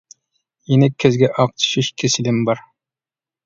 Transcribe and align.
يېنىڭ 0.71 0.95
كۆزگە 1.03 1.31
ئاق 1.37 1.55
چۈشۈش 1.67 1.93
كېسىلىم 2.03 2.43
بار. 2.51 2.67